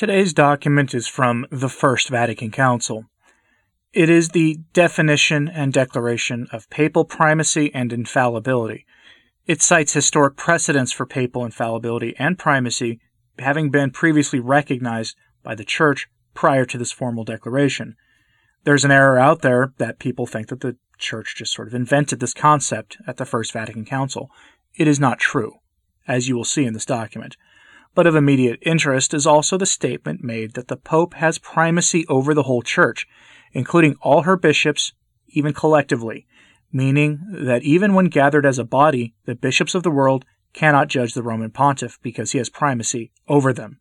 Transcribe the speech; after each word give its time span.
Today's 0.00 0.32
document 0.32 0.94
is 0.94 1.06
from 1.06 1.46
the 1.50 1.68
First 1.68 2.08
Vatican 2.08 2.50
Council. 2.50 3.04
It 3.92 4.08
is 4.08 4.30
the 4.30 4.56
definition 4.72 5.46
and 5.46 5.74
declaration 5.74 6.48
of 6.52 6.70
papal 6.70 7.04
primacy 7.04 7.70
and 7.74 7.92
infallibility. 7.92 8.86
It 9.44 9.60
cites 9.60 9.92
historic 9.92 10.36
precedents 10.38 10.90
for 10.90 11.04
papal 11.04 11.44
infallibility 11.44 12.14
and 12.18 12.38
primacy 12.38 12.98
having 13.38 13.68
been 13.68 13.90
previously 13.90 14.40
recognized 14.40 15.16
by 15.42 15.54
the 15.54 15.66
Church 15.66 16.08
prior 16.32 16.64
to 16.64 16.78
this 16.78 16.92
formal 16.92 17.24
declaration. 17.24 17.94
There's 18.64 18.86
an 18.86 18.90
error 18.90 19.18
out 19.18 19.42
there 19.42 19.74
that 19.76 19.98
people 19.98 20.24
think 20.24 20.48
that 20.48 20.62
the 20.62 20.78
Church 20.96 21.36
just 21.36 21.52
sort 21.52 21.68
of 21.68 21.74
invented 21.74 22.20
this 22.20 22.32
concept 22.32 22.96
at 23.06 23.18
the 23.18 23.26
First 23.26 23.52
Vatican 23.52 23.84
Council. 23.84 24.30
It 24.74 24.88
is 24.88 24.98
not 24.98 25.18
true, 25.18 25.56
as 26.08 26.26
you 26.26 26.36
will 26.36 26.44
see 26.44 26.64
in 26.64 26.72
this 26.72 26.86
document. 26.86 27.36
But 27.94 28.06
of 28.06 28.14
immediate 28.14 28.58
interest 28.62 29.12
is 29.14 29.26
also 29.26 29.58
the 29.58 29.66
statement 29.66 30.22
made 30.22 30.54
that 30.54 30.68
the 30.68 30.76
Pope 30.76 31.14
has 31.14 31.38
primacy 31.38 32.06
over 32.08 32.34
the 32.34 32.44
whole 32.44 32.62
Church, 32.62 33.06
including 33.52 33.96
all 34.00 34.22
her 34.22 34.36
bishops, 34.36 34.92
even 35.28 35.52
collectively, 35.52 36.26
meaning 36.72 37.20
that 37.30 37.62
even 37.62 37.94
when 37.94 38.06
gathered 38.06 38.46
as 38.46 38.58
a 38.58 38.64
body, 38.64 39.14
the 39.24 39.34
bishops 39.34 39.74
of 39.74 39.82
the 39.82 39.90
world 39.90 40.24
cannot 40.52 40.88
judge 40.88 41.14
the 41.14 41.22
Roman 41.22 41.50
pontiff 41.50 41.98
because 42.02 42.32
he 42.32 42.38
has 42.38 42.48
primacy 42.48 43.10
over 43.28 43.52
them. 43.52 43.80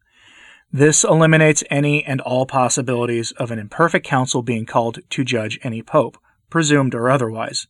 This 0.71 1.03
eliminates 1.03 1.63
any 1.71 2.03
and 2.05 2.21
all 2.21 2.45
possibilities 2.45 3.31
of 3.33 3.49
an 3.49 3.57
imperfect 3.57 4.05
council 4.05 4.43
being 4.43 4.65
called 4.65 4.99
to 5.09 5.23
judge 5.23 5.59
any 5.63 5.81
pope, 5.81 6.17
presumed 6.49 6.93
or 6.93 7.09
otherwise. 7.09 7.67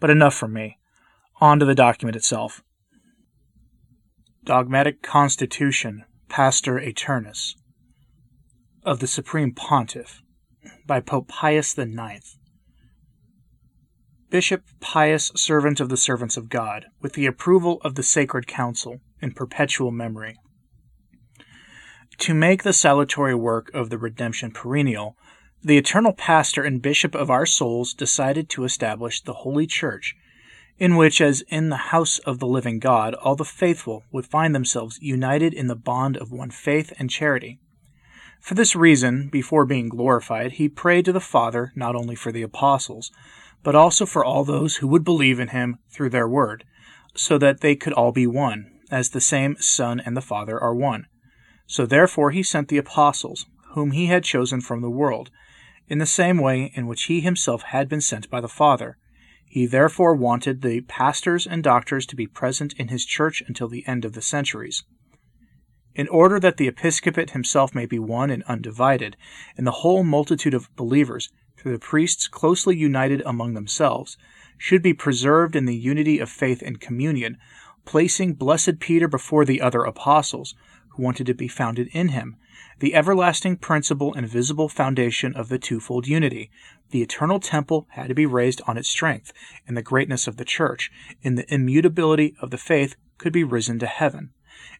But 0.00 0.10
enough 0.10 0.34
from 0.34 0.52
me. 0.52 0.78
On 1.40 1.60
to 1.60 1.64
the 1.64 1.74
document 1.74 2.16
itself. 2.16 2.62
Dogmatic 4.44 5.00
Constitution, 5.00 6.04
Pastor 6.28 6.78
Aeternus, 6.78 7.56
of 8.82 8.98
the 8.98 9.06
Supreme 9.06 9.54
Pontiff, 9.54 10.20
by 10.86 11.00
Pope 11.00 11.28
Pius 11.28 11.78
IX. 11.78 12.36
Bishop 14.28 14.64
Pius, 14.80 15.32
servant 15.34 15.80
of 15.80 15.88
the 15.88 15.96
servants 15.96 16.36
of 16.36 16.50
God, 16.50 16.84
with 17.00 17.14
the 17.14 17.24
approval 17.24 17.80
of 17.82 17.94
the 17.94 18.02
Sacred 18.02 18.46
Council, 18.46 19.00
in 19.22 19.32
perpetual 19.32 19.90
memory. 19.90 20.36
To 22.18 22.34
make 22.34 22.64
the 22.64 22.74
salutary 22.74 23.34
work 23.34 23.70
of 23.72 23.88
the 23.88 23.96
redemption 23.96 24.50
perennial, 24.50 25.16
the 25.62 25.78
eternal 25.78 26.12
pastor 26.12 26.62
and 26.62 26.82
bishop 26.82 27.14
of 27.14 27.30
our 27.30 27.46
souls 27.46 27.94
decided 27.94 28.50
to 28.50 28.64
establish 28.64 29.22
the 29.22 29.32
Holy 29.32 29.66
Church, 29.66 30.14
in 30.78 30.96
which, 30.96 31.20
as 31.20 31.42
in 31.48 31.68
the 31.68 31.76
house 31.76 32.18
of 32.20 32.38
the 32.38 32.46
living 32.46 32.78
God, 32.78 33.14
all 33.14 33.36
the 33.36 33.44
faithful 33.44 34.04
would 34.10 34.26
find 34.26 34.54
themselves 34.54 34.98
united 35.00 35.54
in 35.54 35.68
the 35.68 35.76
bond 35.76 36.16
of 36.16 36.32
one 36.32 36.50
faith 36.50 36.92
and 36.98 37.08
charity. 37.08 37.60
For 38.40 38.54
this 38.54 38.76
reason, 38.76 39.28
before 39.28 39.64
being 39.64 39.88
glorified, 39.88 40.52
he 40.52 40.68
prayed 40.68 41.04
to 41.06 41.12
the 41.12 41.20
Father 41.20 41.72
not 41.74 41.94
only 41.94 42.14
for 42.14 42.32
the 42.32 42.42
apostles, 42.42 43.10
but 43.62 43.74
also 43.74 44.04
for 44.04 44.24
all 44.24 44.44
those 44.44 44.76
who 44.76 44.88
would 44.88 45.04
believe 45.04 45.40
in 45.40 45.48
him 45.48 45.78
through 45.88 46.10
their 46.10 46.28
word, 46.28 46.64
so 47.14 47.38
that 47.38 47.60
they 47.60 47.74
could 47.74 47.92
all 47.94 48.12
be 48.12 48.26
one, 48.26 48.70
as 48.90 49.10
the 49.10 49.20
same 49.20 49.56
Son 49.60 50.00
and 50.00 50.16
the 50.16 50.20
Father 50.20 50.60
are 50.60 50.74
one. 50.74 51.06
So 51.66 51.86
therefore 51.86 52.32
he 52.32 52.42
sent 52.42 52.68
the 52.68 52.76
apostles, 52.78 53.46
whom 53.70 53.92
he 53.92 54.06
had 54.06 54.24
chosen 54.24 54.60
from 54.60 54.82
the 54.82 54.90
world, 54.90 55.30
in 55.88 55.98
the 55.98 56.06
same 56.06 56.38
way 56.38 56.72
in 56.74 56.86
which 56.86 57.04
he 57.04 57.20
himself 57.20 57.62
had 57.62 57.88
been 57.88 58.00
sent 58.00 58.28
by 58.28 58.40
the 58.40 58.48
Father. 58.48 58.98
He 59.54 59.66
therefore 59.66 60.16
wanted 60.16 60.62
the 60.62 60.80
pastors 60.80 61.46
and 61.46 61.62
doctors 61.62 62.06
to 62.06 62.16
be 62.16 62.26
present 62.26 62.72
in 62.72 62.88
his 62.88 63.06
church 63.06 63.40
until 63.46 63.68
the 63.68 63.86
end 63.86 64.04
of 64.04 64.14
the 64.14 64.20
centuries. 64.20 64.82
In 65.94 66.08
order 66.08 66.40
that 66.40 66.56
the 66.56 66.66
episcopate 66.66 67.30
himself 67.30 67.72
may 67.72 67.86
be 67.86 68.00
one 68.00 68.30
and 68.30 68.42
undivided, 68.48 69.16
and 69.56 69.64
the 69.64 69.78
whole 69.84 70.02
multitude 70.02 70.54
of 70.54 70.74
believers, 70.74 71.30
through 71.56 71.70
the 71.70 71.78
priests 71.78 72.26
closely 72.26 72.76
united 72.76 73.22
among 73.24 73.54
themselves, 73.54 74.16
should 74.58 74.82
be 74.82 74.92
preserved 74.92 75.54
in 75.54 75.66
the 75.66 75.76
unity 75.76 76.18
of 76.18 76.28
faith 76.28 76.60
and 76.60 76.80
communion, 76.80 77.38
placing 77.84 78.34
blessed 78.34 78.80
Peter 78.80 79.06
before 79.06 79.44
the 79.44 79.60
other 79.60 79.84
apostles, 79.84 80.56
who 80.94 81.02
wanted 81.02 81.26
to 81.26 81.34
be 81.34 81.48
founded 81.48 81.88
in 81.92 82.08
him, 82.08 82.36
the 82.80 82.94
everlasting 82.94 83.56
principle 83.56 84.14
and 84.14 84.28
visible 84.28 84.68
foundation 84.68 85.34
of 85.34 85.48
the 85.48 85.58
twofold 85.58 86.06
unity. 86.06 86.50
The 86.90 87.02
eternal 87.02 87.40
temple 87.40 87.86
had 87.90 88.08
to 88.08 88.14
be 88.14 88.26
raised 88.26 88.62
on 88.66 88.76
its 88.76 88.88
strength, 88.88 89.32
and 89.66 89.76
the 89.76 89.82
greatness 89.82 90.26
of 90.26 90.36
the 90.36 90.44
church, 90.44 90.90
in 91.22 91.34
the 91.34 91.52
immutability 91.52 92.34
of 92.40 92.50
the 92.50 92.58
faith, 92.58 92.96
could 93.18 93.32
be 93.32 93.44
risen 93.44 93.78
to 93.78 93.86
heaven 93.86 94.30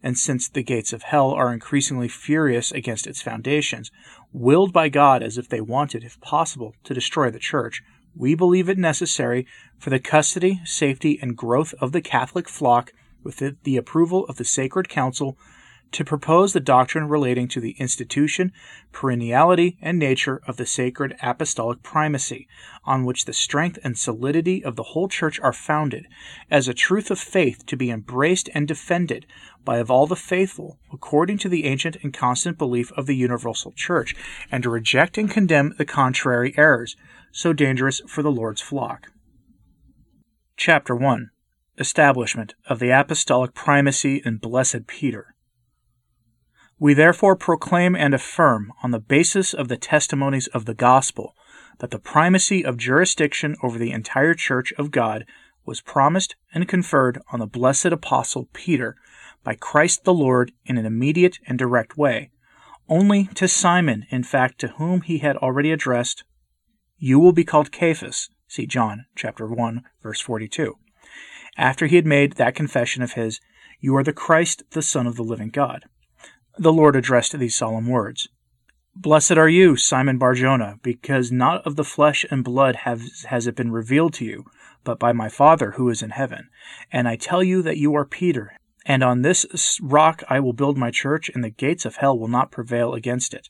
and 0.02 0.18
since 0.18 0.48
the 0.48 0.62
gates 0.62 0.92
of 0.92 1.02
hell 1.02 1.30
are 1.30 1.52
increasingly 1.52 2.08
furious 2.08 2.70
against 2.72 3.06
its 3.06 3.22
foundations, 3.22 3.90
willed 4.32 4.72
by 4.72 4.88
God 4.88 5.22
as 5.22 5.38
if 5.38 5.48
they 5.48 5.60
wanted, 5.60 6.04
if 6.04 6.20
possible, 6.20 6.74
to 6.84 6.94
destroy 6.94 7.30
the 7.30 7.38
Church, 7.38 7.82
we 8.14 8.34
believe 8.34 8.68
it 8.68 8.78
necessary 8.78 9.46
for 9.78 9.90
the 9.90 9.98
custody, 9.98 10.60
safety, 10.64 11.18
and 11.20 11.36
growth 11.36 11.74
of 11.80 11.92
the 11.92 12.02
Catholic 12.02 12.48
flock, 12.48 12.92
with 13.22 13.42
the 13.62 13.76
approval 13.76 14.26
of 14.26 14.36
the 14.36 14.44
Sacred 14.44 14.88
Council, 14.88 15.38
to 15.94 16.04
propose 16.04 16.52
the 16.52 16.60
doctrine 16.60 17.08
relating 17.08 17.46
to 17.46 17.60
the 17.60 17.76
institution, 17.78 18.52
perenniality, 18.92 19.76
and 19.80 19.96
nature 19.96 20.42
of 20.44 20.56
the 20.56 20.66
sacred 20.66 21.14
apostolic 21.22 21.84
primacy, 21.84 22.48
on 22.84 23.04
which 23.04 23.24
the 23.24 23.32
strength 23.32 23.78
and 23.84 23.96
solidity 23.96 24.62
of 24.64 24.74
the 24.74 24.82
whole 24.82 25.06
Church 25.06 25.38
are 25.38 25.52
founded, 25.52 26.08
as 26.50 26.66
a 26.66 26.74
truth 26.74 27.12
of 27.12 27.18
faith 27.20 27.64
to 27.66 27.76
be 27.76 27.92
embraced 27.92 28.50
and 28.54 28.66
defended 28.66 29.24
by 29.64 29.78
of 29.78 29.88
all 29.88 30.08
the 30.08 30.16
faithful, 30.16 30.80
according 30.92 31.38
to 31.38 31.48
the 31.48 31.64
ancient 31.64 31.96
and 32.02 32.12
constant 32.12 32.58
belief 32.58 32.90
of 32.96 33.06
the 33.06 33.14
universal 33.14 33.70
Church, 33.70 34.16
and 34.50 34.64
to 34.64 34.70
reject 34.70 35.16
and 35.16 35.30
condemn 35.30 35.74
the 35.78 35.84
contrary 35.84 36.52
errors, 36.56 36.96
so 37.30 37.52
dangerous 37.52 38.02
for 38.08 38.22
the 38.22 38.32
Lord's 38.32 38.60
flock. 38.60 39.12
Chapter 40.56 40.96
1 40.96 41.30
Establishment 41.78 42.54
of 42.66 42.80
the 42.80 42.90
Apostolic 42.90 43.54
Primacy 43.54 44.20
in 44.24 44.38
Blessed 44.38 44.88
Peter. 44.88 45.33
We 46.84 46.92
therefore 46.92 47.34
proclaim 47.34 47.96
and 47.96 48.12
affirm, 48.12 48.70
on 48.82 48.90
the 48.90 48.98
basis 48.98 49.54
of 49.54 49.68
the 49.68 49.78
testimonies 49.78 50.48
of 50.48 50.66
the 50.66 50.74
gospel, 50.74 51.34
that 51.78 51.90
the 51.90 51.98
primacy 51.98 52.62
of 52.62 52.76
jurisdiction 52.76 53.56
over 53.62 53.78
the 53.78 53.90
entire 53.90 54.34
Church 54.34 54.70
of 54.76 54.90
God 54.90 55.24
was 55.64 55.80
promised 55.80 56.36
and 56.52 56.68
conferred 56.68 57.22
on 57.32 57.38
the 57.38 57.46
blessed 57.46 57.86
apostle 57.86 58.50
Peter 58.52 58.96
by 59.42 59.54
Christ 59.54 60.04
the 60.04 60.12
Lord 60.12 60.52
in 60.66 60.76
an 60.76 60.84
immediate 60.84 61.38
and 61.46 61.58
direct 61.58 61.96
way, 61.96 62.30
only 62.86 63.30
to 63.34 63.48
Simon, 63.48 64.04
in 64.10 64.22
fact, 64.22 64.58
to 64.58 64.68
whom 64.76 65.00
he 65.00 65.20
had 65.20 65.38
already 65.38 65.72
addressed, 65.72 66.24
You 66.98 67.18
will 67.18 67.32
be 67.32 67.44
called 67.44 67.74
Cephas, 67.74 68.28
see 68.46 68.66
John 68.66 69.06
chapter 69.16 69.46
1, 69.46 69.84
verse 70.02 70.20
42. 70.20 70.74
After 71.56 71.86
he 71.86 71.96
had 71.96 72.04
made 72.04 72.34
that 72.34 72.54
confession 72.54 73.02
of 73.02 73.12
his, 73.12 73.40
You 73.80 73.96
are 73.96 74.04
the 74.04 74.12
Christ, 74.12 74.64
the 74.72 74.82
Son 74.82 75.06
of 75.06 75.16
the 75.16 75.24
living 75.24 75.48
God 75.48 75.86
the 76.56 76.72
Lord 76.72 76.94
addressed 76.94 77.36
these 77.38 77.56
solemn 77.56 77.88
words 77.88 78.28
Blessed 78.96 79.32
are 79.32 79.48
you, 79.48 79.76
Simon 79.76 80.18
Barjona, 80.18 80.78
because 80.80 81.32
not 81.32 81.66
of 81.66 81.74
the 81.74 81.82
flesh 81.82 82.24
and 82.30 82.44
blood 82.44 82.76
has, 82.76 83.24
has 83.28 83.48
it 83.48 83.56
been 83.56 83.72
revealed 83.72 84.14
to 84.14 84.24
you, 84.24 84.44
but 84.84 85.00
by 85.00 85.12
my 85.12 85.28
Father 85.28 85.72
who 85.72 85.88
is 85.88 86.00
in 86.00 86.10
heaven. 86.10 86.48
And 86.92 87.08
I 87.08 87.16
tell 87.16 87.42
you 87.42 87.60
that 87.62 87.76
you 87.76 87.96
are 87.96 88.04
Peter, 88.04 88.56
and 88.86 89.02
on 89.02 89.22
this 89.22 89.80
rock 89.82 90.22
I 90.28 90.38
will 90.38 90.52
build 90.52 90.78
my 90.78 90.92
church, 90.92 91.28
and 91.34 91.42
the 91.42 91.50
gates 91.50 91.84
of 91.84 91.96
hell 91.96 92.16
will 92.16 92.28
not 92.28 92.52
prevail 92.52 92.94
against 92.94 93.34
it. 93.34 93.48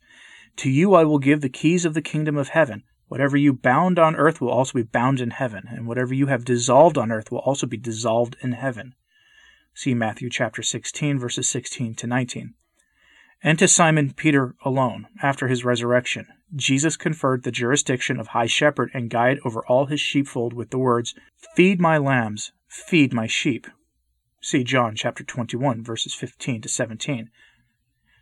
To 0.56 0.70
you 0.70 0.94
I 0.94 1.04
will 1.04 1.18
give 1.18 1.42
the 1.42 1.50
keys 1.50 1.84
of 1.84 1.92
the 1.92 2.00
kingdom 2.00 2.38
of 2.38 2.48
heaven. 2.48 2.82
Whatever 3.08 3.36
you 3.36 3.52
bound 3.52 3.98
on 3.98 4.16
earth 4.16 4.40
will 4.40 4.48
also 4.48 4.72
be 4.78 4.82
bound 4.82 5.20
in 5.20 5.32
heaven, 5.32 5.64
and 5.68 5.86
whatever 5.86 6.14
you 6.14 6.28
have 6.28 6.46
dissolved 6.46 6.96
on 6.96 7.12
earth 7.12 7.30
will 7.30 7.40
also 7.40 7.66
be 7.66 7.76
dissolved 7.76 8.34
in 8.40 8.52
heaven. 8.52 8.94
See 9.74 9.92
Matthew 9.92 10.30
chapter 10.30 10.62
16 10.62 11.18
verses 11.18 11.50
16 11.50 11.96
to 11.96 12.06
19 12.06 12.54
and 13.44 13.58
to 13.58 13.68
Simon 13.68 14.14
Peter 14.14 14.54
alone, 14.64 15.06
after 15.22 15.48
his 15.48 15.66
resurrection, 15.66 16.26
Jesus 16.56 16.96
conferred 16.96 17.42
the 17.42 17.52
jurisdiction 17.52 18.18
of 18.18 18.28
high 18.28 18.46
shepherd 18.46 18.90
and 18.94 19.10
guide 19.10 19.38
over 19.44 19.64
all 19.66 19.84
his 19.86 20.00
sheepfold 20.00 20.54
with 20.54 20.70
the 20.70 20.78
words, 20.78 21.14
Feed 21.54 21.78
my 21.78 21.98
lambs, 21.98 22.52
feed 22.66 23.12
my 23.12 23.26
sheep. 23.26 23.66
See 24.40 24.64
John 24.64 24.96
chapter 24.96 25.22
21, 25.22 25.84
verses 25.84 26.14
15 26.14 26.62
to 26.62 26.68
17. 26.70 27.30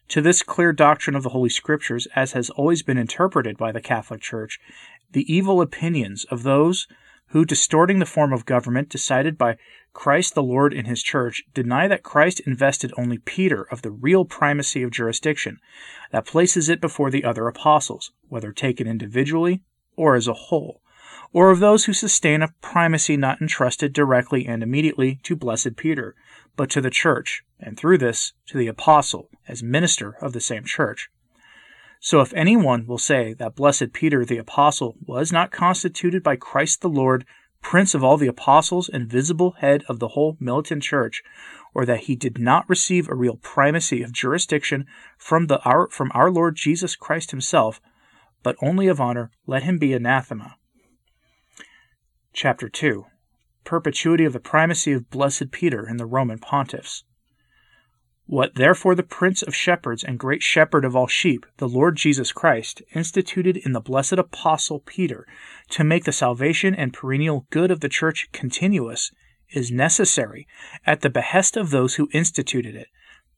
To 0.09 0.21
this 0.21 0.43
clear 0.43 0.73
doctrine 0.73 1.15
of 1.15 1.23
the 1.23 1.29
Holy 1.29 1.49
Scriptures, 1.49 2.09
as 2.17 2.33
has 2.33 2.51
always 2.51 2.83
been 2.83 2.99
interpreted 2.99 3.57
by 3.57 3.71
the 3.71 3.81
Catholic 3.81 4.21
Church, 4.21 4.59
the 5.13 5.33
evil 5.33 5.61
opinions 5.61 6.25
of 6.25 6.43
those 6.43 6.89
who, 7.32 7.46
distorting 7.46 7.99
the 7.99 8.06
form 8.06 8.31
of 8.31 8.44
government 8.44 8.90
decided 8.90 9.38
by 9.38 9.56
Christ 9.94 10.34
the 10.34 10.43
Lord 10.43 10.75
in 10.75 10.84
his 10.84 11.02
church, 11.02 11.43
deny 11.55 11.88
that 11.88 12.02
Christ 12.02 12.40
invested 12.40 12.93
only 12.96 13.17
Peter 13.17 13.67
of 13.70 13.81
the 13.81 13.90
real 13.90 14.26
primacy 14.26 14.82
of 14.82 14.90
jurisdiction 14.90 15.58
that 16.11 16.26
places 16.26 16.69
it 16.69 16.79
before 16.79 17.11
the 17.11 17.25
other 17.25 17.49
apostles, 17.49 18.12
whether 18.29 18.52
taken 18.52 18.87
individually 18.87 19.62
or 19.96 20.14
as 20.14 20.29
a 20.29 20.34
whole, 20.34 20.82
or 21.32 21.50
of 21.50 21.61
those 21.61 21.87
who 21.87 21.94
sustain 21.94 22.43
a 22.43 22.52
primacy 22.61 23.17
not 23.17 23.40
entrusted 23.40 23.94
directly 23.94 24.46
and 24.46 24.62
immediately 24.62 25.19
to 25.23 25.35
blessed 25.35 25.76
Peter, 25.76 26.14
but 26.55 26.69
to 26.69 26.82
the 26.82 26.90
church, 26.90 27.43
and 27.58 27.78
through 27.78 27.96
this 27.96 28.35
to 28.46 28.58
the 28.58 28.67
apostle 28.67 29.31
as 29.49 29.62
minister 29.62 30.17
of 30.20 30.35
the 30.35 30.40
same 30.40 30.64
church. 30.64 31.08
So 32.04 32.20
if 32.20 32.34
anyone 32.34 32.88
will 32.88 32.99
say 32.99 33.32
that 33.34 33.54
blessed 33.54 33.93
Peter 33.93 34.25
the 34.25 34.37
apostle 34.37 34.96
was 35.06 35.31
not 35.31 35.52
constituted 35.52 36.25
by 36.25 36.34
Christ 36.34 36.81
the 36.81 36.88
Lord 36.88 37.25
prince 37.62 37.94
of 37.94 38.02
all 38.02 38.16
the 38.16 38.26
apostles 38.26 38.88
and 38.88 39.08
visible 39.08 39.52
head 39.60 39.84
of 39.88 40.00
the 40.00 40.08
whole 40.08 40.37
militant 40.40 40.82
church, 40.82 41.22
or 41.72 41.87
that 41.87 42.00
he 42.00 42.16
did 42.16 42.40
not 42.40 42.69
receive 42.69 43.08
a 43.08 43.14
real 43.14 43.37
primacy 43.37 44.02
of 44.02 44.10
jurisdiction 44.10 44.84
from 45.16 45.46
the 45.46 45.60
our, 45.60 45.88
from 45.90 46.10
our 46.12 46.28
Lord 46.28 46.56
Jesus 46.56 46.96
Christ 46.96 47.31
himself, 47.31 47.81
but 48.43 48.56
only 48.60 48.88
of 48.88 49.00
honor, 49.00 49.31
let 49.46 49.62
him 49.62 49.78
be 49.78 49.93
anathema. 49.93 50.56
Chapter 52.32 52.69
2 52.69 53.06
Perpetuity 53.62 54.25
of 54.25 54.32
the 54.32 54.40
primacy 54.40 54.90
of 54.90 55.08
blessed 55.08 55.52
Peter 55.52 55.88
in 55.88 55.99
the 55.99 56.06
Roman 56.06 56.40
pontiffs. 56.40 57.04
What 58.27 58.55
therefore 58.55 58.95
the 58.95 59.03
Prince 59.03 59.43
of 59.43 59.55
Shepherds 59.55 60.05
and 60.05 60.19
great 60.19 60.43
Shepherd 60.43 60.85
of 60.85 60.95
all 60.95 61.09
sheep, 61.09 61.45
the 61.57 61.69
Lord 61.69 61.97
Jesus 61.97 62.33
Christ, 62.33 62.81
instituted 62.95 63.57
in 63.57 63.73
the 63.73 63.81
blessed 63.81 64.13
Apostle 64.13 64.81
Peter 64.81 65.27
to 65.71 65.85
make 65.85 66.05
the 66.05 66.13
salvation 66.13 66.75
and 66.75 66.93
perennial 66.93 67.47
good 67.51 67.71
of 67.71 67.81
the 67.81 67.89
Church 67.89 68.29
continuous, 68.33 69.11
is 69.51 69.71
necessary 69.71 70.47
at 70.87 71.01
the 71.01 71.11
behest 71.11 71.57
of 71.57 71.71
those 71.71 71.97
who 71.97 72.09
instituted 72.13 72.75
it, 72.77 72.89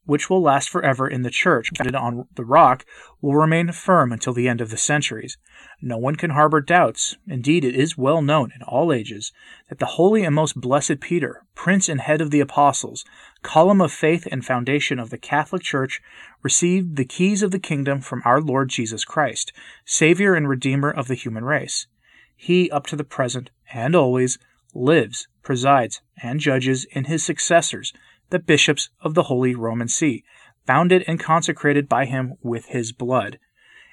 which 0.05 0.29
will 0.29 0.41
last 0.41 0.69
forever 0.69 1.07
in 1.07 1.23
the 1.23 1.29
church, 1.29 1.69
founded 1.75 1.95
on 1.95 2.27
the 2.35 2.45
rock, 2.45 2.85
will 3.21 3.35
remain 3.35 3.71
firm 3.71 4.11
until 4.11 4.33
the 4.33 4.47
end 4.47 4.61
of 4.61 4.69
the 4.69 4.77
centuries. 4.77 5.37
No 5.81 5.97
one 5.97 6.15
can 6.15 6.31
harbor 6.31 6.61
doubts. 6.61 7.17
Indeed, 7.27 7.65
it 7.65 7.75
is 7.75 7.97
well 7.97 8.21
known 8.21 8.51
in 8.55 8.61
all 8.63 8.93
ages 8.93 9.31
that 9.69 9.79
the 9.79 9.85
holy 9.85 10.23
and 10.23 10.35
most 10.35 10.59
blessed 10.59 10.99
Peter, 10.99 11.43
prince 11.55 11.89
and 11.89 12.01
head 12.01 12.21
of 12.21 12.31
the 12.31 12.39
apostles, 12.39 13.03
column 13.41 13.81
of 13.81 13.91
faith 13.91 14.27
and 14.31 14.45
foundation 14.45 14.99
of 14.99 15.09
the 15.09 15.17
Catholic 15.17 15.63
Church, 15.63 16.01
received 16.43 16.95
the 16.95 17.05
keys 17.05 17.41
of 17.41 17.51
the 17.51 17.59
kingdom 17.59 18.01
from 18.01 18.21
our 18.25 18.41
Lord 18.41 18.69
Jesus 18.69 19.03
Christ, 19.03 19.51
Savior 19.85 20.35
and 20.35 20.47
Redeemer 20.47 20.91
of 20.91 21.07
the 21.07 21.15
human 21.15 21.43
race. 21.43 21.87
He, 22.35 22.69
up 22.69 22.85
to 22.87 22.95
the 22.95 23.03
present 23.03 23.49
and 23.73 23.95
always, 23.95 24.37
lives, 24.73 25.27
presides, 25.41 26.01
and 26.21 26.39
judges 26.39 26.85
in 26.91 27.05
his 27.05 27.23
successors 27.23 27.93
the 28.29 28.39
bishops 28.39 28.89
of 29.01 29.13
the 29.13 29.23
Holy 29.23 29.55
Roman 29.55 29.87
See, 29.87 30.23
founded 30.65 31.03
and 31.07 31.19
consecrated 31.19 31.87
by 31.87 32.05
him 32.05 32.35
with 32.41 32.65
his 32.67 32.91
blood. 32.91 33.39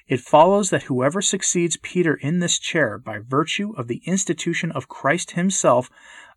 It 0.07 0.19
follows 0.19 0.69
that 0.69 0.83
whoever 0.83 1.21
succeeds 1.21 1.77
Peter 1.77 2.15
in 2.15 2.39
this 2.39 2.59
chair 2.59 2.97
by 2.97 3.19
virtue 3.19 3.73
of 3.77 3.87
the 3.87 4.01
institution 4.05 4.71
of 4.71 4.89
Christ 4.89 5.31
himself 5.31 5.89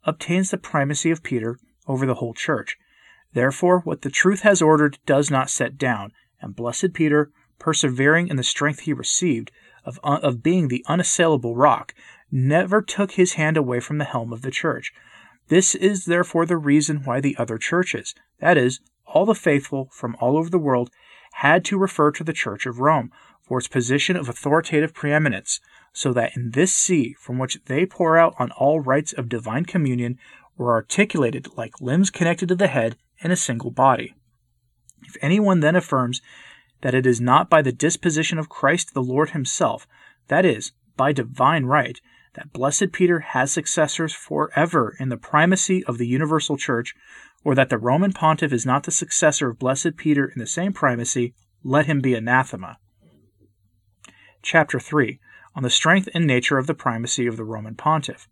obtains 0.05 0.51
the 0.51 0.59
primacy 0.59 1.11
of 1.11 1.23
Peter 1.23 1.59
over 1.87 2.07
the 2.07 2.15
whole 2.15 2.35
church. 2.35 2.77
Therefore, 3.33 3.81
what 3.81 4.03
the 4.03 4.11
truth 4.11 4.43
has 4.43 4.63
ordered 4.63 4.99
does 5.05 5.31
not 5.31 5.51
set 5.51 5.77
down, 5.77 6.13
and 6.41 6.55
blessed 6.55 6.93
Peter, 6.93 7.31
persevering 7.59 8.29
in 8.29 8.37
the 8.37 8.45
strength 8.45 8.81
he 8.81 8.93
received 8.93 9.51
of, 9.85 9.99
uh, 10.05 10.21
of 10.23 10.43
being 10.43 10.69
the 10.69 10.85
unassailable 10.87 11.57
rock, 11.57 11.95
never 12.31 12.81
took 12.81 13.13
his 13.13 13.35
hand 13.35 13.57
away 13.57 13.81
from 13.81 13.99
the 13.99 14.05
helm 14.05 14.33
of 14.33 14.43
the 14.43 14.51
church, 14.51 14.93
this 15.49 15.75
is 15.75 16.05
therefore 16.05 16.47
the 16.47 16.57
reason 16.57 17.03
why 17.05 17.21
the 17.21 17.37
other 17.37 17.59
churches, 17.59 18.15
that 18.41 18.57
is, 18.57 18.81
all 19.07 19.25
the 19.25 19.35
faithful 19.35 19.89
from 19.93 20.17
all 20.21 20.37
over 20.37 20.51
the 20.51 20.59
world, 20.59 20.91
had 21.35 21.65
to 21.65 21.79
refer 21.79 22.11
to 22.11 22.25
the 22.25 22.33
Church 22.33 22.67
of 22.67 22.81
Rome 22.81 23.13
for 23.43 23.59
its 23.59 23.69
position 23.69 24.17
of 24.17 24.29
authoritative 24.29 24.93
preeminence, 24.93 25.61
so 25.93 26.13
that 26.13 26.37
in 26.37 26.51
this 26.51 26.75
see 26.75 27.15
from 27.15 27.39
which 27.39 27.59
they 27.67 27.87
pour 27.87 28.19
out 28.19 28.35
on 28.39 28.51
all 28.53 28.81
rites 28.81 29.13
of 29.13 29.29
divine 29.29 29.65
communion 29.65 30.19
were 30.57 30.73
articulated 30.73 31.49
like 31.57 31.81
limbs 31.81 32.11
connected 32.11 32.49
to 32.49 32.55
the 32.55 32.67
head 32.67 32.97
in 33.21 33.31
a 33.31 33.37
single 33.37 33.71
body. 33.71 34.15
If 35.07 35.17
anyone 35.23 35.61
then 35.61 35.77
affirms 35.77 36.21
that 36.81 36.95
it 36.95 37.07
is 37.07 37.21
not 37.21 37.49
by 37.49 37.63
the 37.63 37.73
disposition 37.73 38.39
of 38.39 38.49
Christ 38.49 38.95
the 38.95 39.03
Lord 39.03 39.31
himself, 39.31 39.87
that 40.29 40.45
is, 40.45 40.73
by 40.97 41.13
divine 41.13 41.67
right, 41.67 42.01
that 42.37 42.53
Blessed 42.53 42.93
Peter 42.93 43.21
has 43.21 43.51
successors 43.51 44.13
forever 44.13 44.95
in 45.01 45.09
the 45.09 45.17
primacy 45.17 45.83
of 45.85 45.99
the 45.99 46.07
universal 46.07 46.57
church, 46.57 46.95
or 47.43 47.55
that 47.55 47.71
the 47.71 47.79
Roman 47.79 48.13
pontiff 48.13 48.53
is 48.53 48.67
not 48.67 48.85
the 48.85 48.91
successor 48.91 49.51
of 49.51 49.59
Blessed 49.59 49.97
Peter 49.97 50.27
in 50.27 50.39
the 50.39 50.47
same 50.47 50.73
primacy, 50.73 51.35
let 51.65 51.87
him 51.87 52.01
be 52.01 52.15
anathema. 52.15 52.79
Chapter 54.43 54.79
3 54.79 55.19
On 55.55 55.63
the 55.63 55.71
Strength 55.71 56.09
and 56.15 56.27
Nature 56.27 56.59
of 56.59 56.67
the 56.67 56.75
Primacy 56.75 57.27
of 57.27 57.37
the 57.37 57.45
Roman 57.45 57.75
Pontiff 57.75 58.29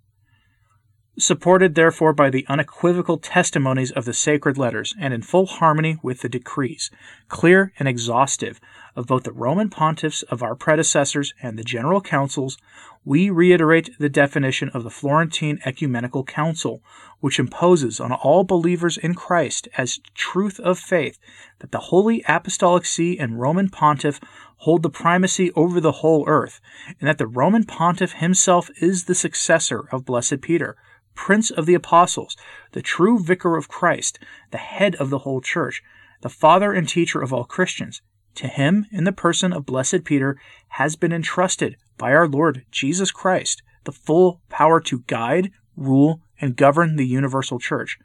supported 1.16 1.74
therefore 1.74 2.12
by 2.12 2.28
the 2.28 2.44
unequivocal 2.48 3.18
testimonies 3.18 3.92
of 3.92 4.04
the 4.04 4.12
sacred 4.12 4.58
letters 4.58 4.94
and 4.98 5.14
in 5.14 5.22
full 5.22 5.46
harmony 5.46 5.96
with 6.02 6.20
the 6.20 6.28
decrees, 6.28 6.90
clear 7.28 7.72
and 7.78 7.86
exhaustive, 7.86 8.60
of 8.96 9.06
both 9.06 9.24
the 9.24 9.32
Roman 9.32 9.70
pontiffs 9.70 10.22
of 10.24 10.42
our 10.42 10.54
predecessors 10.54 11.34
and 11.42 11.58
the 11.58 11.64
general 11.64 12.00
councils, 12.00 12.58
we 13.04 13.28
reiterate 13.28 13.90
the 13.98 14.08
definition 14.08 14.68
of 14.70 14.82
the 14.82 14.90
Florentine 14.90 15.60
Ecumenical 15.64 16.24
Council, 16.24 16.82
which 17.20 17.38
imposes 17.38 18.00
on 18.00 18.12
all 18.12 18.44
believers 18.44 18.96
in 18.96 19.14
Christ 19.14 19.68
as 19.76 20.00
truth 20.14 20.58
of 20.60 20.78
faith 20.78 21.18
that 21.58 21.70
the 21.70 21.78
Holy 21.78 22.24
Apostolic 22.28 22.84
See 22.84 23.18
and 23.18 23.40
Roman 23.40 23.68
Pontiff 23.68 24.20
hold 24.58 24.82
the 24.82 24.90
primacy 24.90 25.52
over 25.52 25.80
the 25.80 25.92
whole 25.92 26.24
earth, 26.26 26.60
and 27.00 27.08
that 27.08 27.18
the 27.18 27.26
Roman 27.26 27.64
Pontiff 27.64 28.12
himself 28.12 28.70
is 28.80 29.04
the 29.04 29.14
successor 29.14 29.88
of 29.92 30.06
Blessed 30.06 30.40
Peter 30.40 30.76
Prince 31.14 31.50
of 31.50 31.66
the 31.66 31.74
Apostles, 31.74 32.36
the 32.72 32.82
true 32.82 33.18
Vicar 33.18 33.56
of 33.56 33.68
Christ, 33.68 34.18
the 34.50 34.58
head 34.58 34.94
of 34.96 35.10
the 35.10 35.20
whole 35.20 35.40
Church, 35.40 35.82
the 36.22 36.28
Father 36.28 36.72
and 36.72 36.88
teacher 36.88 37.20
of 37.20 37.32
all 37.32 37.44
Christians. 37.44 38.02
To 38.36 38.48
him, 38.48 38.86
in 38.90 39.04
the 39.04 39.12
person 39.12 39.52
of 39.52 39.66
Blessed 39.66 40.04
Peter, 40.04 40.36
has 40.68 40.96
been 40.96 41.12
entrusted 41.12 41.76
by 41.96 42.12
our 42.12 42.26
Lord 42.26 42.64
Jesus 42.70 43.10
Christ 43.10 43.62
the 43.84 43.92
full 43.92 44.40
power 44.48 44.80
to 44.80 45.04
guide, 45.06 45.52
rule, 45.76 46.20
and 46.40 46.56
govern 46.56 46.96
the 46.96 47.06
universal 47.06 47.58
Church. 47.58 47.98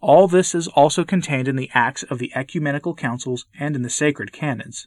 All 0.00 0.28
this 0.28 0.54
is 0.54 0.68
also 0.68 1.04
contained 1.04 1.48
in 1.48 1.56
the 1.56 1.70
Acts 1.74 2.02
of 2.04 2.18
the 2.18 2.32
Ecumenical 2.34 2.94
Councils 2.94 3.46
and 3.58 3.76
in 3.76 3.82
the 3.82 3.90
sacred 3.90 4.32
canons. 4.32 4.86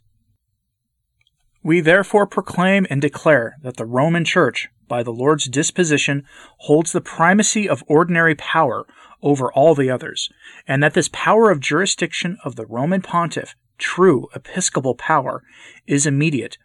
We 1.64 1.82
therefore 1.82 2.28
proclaim 2.28 2.88
and 2.90 3.02
declare 3.02 3.58
that 3.62 3.78
the 3.78 3.86
Roman 3.86 4.24
Church, 4.24 4.70
by 4.88 5.04
the 5.04 5.12
Lord's 5.12 5.46
disposition, 5.46 6.26
holds 6.60 6.92
the 6.92 7.02
primacy 7.02 7.68
of 7.68 7.84
ordinary 7.88 8.36
power 8.36 8.86
over 9.22 9.52
all 9.52 9.76
the 9.76 9.90
others, 9.90 10.30
and 10.68 10.82
that 10.82 10.94
this 10.94 11.10
power 11.12 11.50
of 11.50 11.60
jurisdiction 11.60 12.38
of 12.44 12.56
the 12.56 12.66
Roman 12.66 13.02
pontiff, 13.02 13.56
true 13.78 14.28
episcopal 14.36 14.96
power, 14.96 15.44
is 15.86 16.06
immediate. 16.06 16.58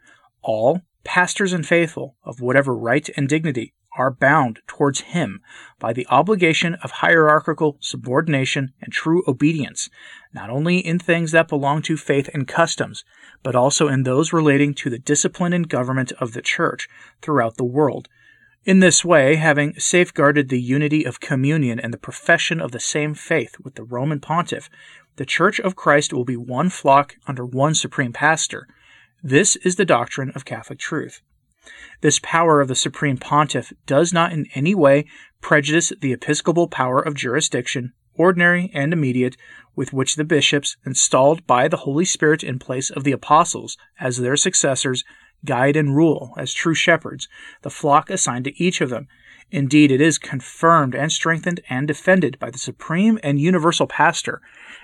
All, 0.43 0.83
pastors 1.05 1.52
and 1.52 1.67
faithful, 1.67 2.17
of 2.25 2.41
whatever 2.41 2.75
right 2.75 3.09
and 3.17 3.29
dignity, 3.29 3.75
are 3.96 4.11
bound 4.11 4.61
towards 4.66 5.00
him 5.00 5.40
by 5.78 5.92
the 5.92 6.06
obligation 6.08 6.75
of 6.76 6.90
hierarchical 6.90 7.76
subordination 7.80 8.72
and 8.80 8.92
true 8.92 9.22
obedience, 9.28 9.90
not 10.32 10.50
only 10.50 10.78
in 10.78 10.99
things 10.99 11.32
that 11.32 11.49
belong 11.49 11.82
to 11.82 11.96
faith 11.96 12.28
and 12.32 12.49
customs, 12.49 13.04
but 13.42 13.54
also 13.54 13.88
in 13.88 14.02
those 14.02 14.32
relating 14.32 14.72
to 14.75 14.88
the 14.88 14.99
discipline 14.99 15.52
and 15.52 15.68
government 15.68 16.12
of 16.20 16.32
the 16.32 16.42
Church 16.42 16.88
throughout 17.20 17.56
the 17.56 17.64
world. 17.64 18.08
In 18.64 18.78
this 18.78 19.04
way, 19.04 19.34
having 19.37 19.75
safeguarded 19.78 20.49
the 20.49 20.61
unity 20.61 21.04
of 21.04 21.20
communion 21.20 21.80
and 21.80 21.92
the 21.92 21.99
profession 21.99 22.61
of 22.61 22.70
the 22.70 22.80
same 22.80 23.12
faith 23.12 23.56
with 23.62 23.75
the 23.75 23.82
Roman 23.82 24.20
pontiff, 24.20 24.70
the 25.16 25.26
Church 25.26 25.58
of 25.61 25.76
Christ 25.76 26.12
will 26.12 26.25
be 26.25 26.37
one 26.37 26.70
flock 26.70 27.16
under 27.26 27.44
one 27.44 27.75
supreme 27.75 28.12
pastor. 28.12 28.68
This 29.22 29.56
is 29.56 29.76
the 29.76 29.84
doctrine 29.84 30.30
of 30.34 30.44
Catholic 30.44 30.78
truth. 30.78 31.20
This 32.00 32.19
power 32.21 32.61
of 32.61 32.69
the 32.69 32.75
supreme 32.75 33.16
pontiff 33.16 33.73
does 33.87 34.12
not 34.12 34.33
in 34.33 34.47
any 34.54 34.75
way 34.75 35.07
prejudice 35.40 35.92
the 36.00 36.12
episcopal 36.12 36.66
power 36.66 37.00
of 37.00 37.14
jurisdiction, 37.14 37.92
ordinary 38.14 38.71
and 38.75 38.92
immediate, 38.92 39.37
with 39.76 39.92
which 39.92 40.16
the 40.16 40.25
bishops, 40.25 40.76
installed 40.85 41.47
by 41.47 41.69
the 41.69 41.78
Holy 41.78 42.04
Spirit 42.04 42.42
in 42.42 42.59
place 42.59 42.90
of 42.90 43.04
the 43.04 43.12
apostles 43.12 43.78
as 44.00 44.19
their 44.19 44.37
successors, 44.37 45.04
guide 45.45 45.76
and 45.76 45.97
rule 45.97 46.35
as 46.37 46.52
true 46.52 46.75
shepherds 46.75 47.28
the 47.62 47.71
flock 47.71 48.11
assigned 48.11 48.45
to 48.45 48.62
each 48.62 48.81
of 48.81 48.90
them. 48.90 49.09
Indeed, 49.50 49.90
it 49.90 50.00
is 50.00 50.19
confirmed 50.19 50.95
and 50.95 51.12
strengthened 51.12 51.61
and 51.69 51.87
defended 51.87 52.38
by 52.38 52.50
the 52.50 52.59
supreme 52.59 53.19
and 53.23 53.40
universal 53.40 53.87
pastor, 53.87 54.40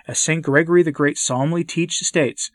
as 0.07 0.19
St. 0.19 0.43
Gregory 0.43 0.83
the 0.83 0.93
Great 0.93 1.17
solemnly 1.17 1.65
teaches 1.65 2.07
states, 2.07 2.51